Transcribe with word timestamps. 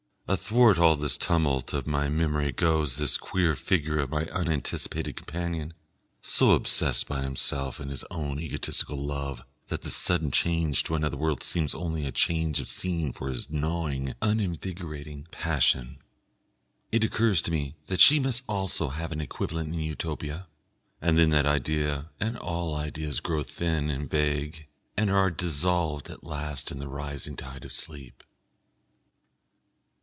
Athwart 0.29 0.79
all 0.79 0.95
this 0.95 1.17
tumult 1.17 1.73
of 1.73 1.85
my 1.85 2.07
memory 2.07 2.53
goes 2.53 2.95
this 2.95 3.17
queer 3.17 3.53
figure 3.53 3.99
of 3.99 4.09
my 4.11 4.27
unanticipated 4.27 5.17
companion, 5.17 5.73
so 6.21 6.51
obsessed 6.51 7.05
by 7.05 7.21
himself 7.23 7.81
and 7.81 7.89
his 7.89 8.05
own 8.09 8.39
egotistical 8.39 8.95
love 8.97 9.41
that 9.67 9.81
this 9.81 9.93
sudden 9.97 10.31
change 10.31 10.83
to 10.83 10.95
another 10.95 11.17
world 11.17 11.43
seems 11.43 11.75
only 11.75 12.05
a 12.05 12.13
change 12.13 12.61
of 12.61 12.69
scene 12.69 13.11
for 13.11 13.27
his 13.27 13.49
gnawing, 13.49 14.15
uninvigorating 14.21 15.27
passion. 15.31 15.97
It 16.93 17.03
occurs 17.03 17.41
to 17.41 17.51
me 17.51 17.75
that 17.87 17.99
she 17.99 18.25
also 18.47 18.87
must 18.87 18.95
have 18.97 19.11
an 19.11 19.19
equivalent 19.19 19.73
in 19.73 19.81
Utopia, 19.81 20.47
and 21.01 21.17
then 21.17 21.31
that 21.31 21.45
idea 21.45 22.09
and 22.21 22.37
all 22.37 22.73
ideas 22.73 23.19
grow 23.19 23.43
thin 23.43 23.89
and 23.89 24.09
vague, 24.09 24.67
and 24.95 25.11
are 25.11 25.29
dissolved 25.29 26.09
at 26.09 26.23
last 26.23 26.71
in 26.71 26.79
the 26.79 26.87
rising 26.87 27.35
tide 27.35 27.65
of 27.65 27.73
sleep.... 27.73 28.23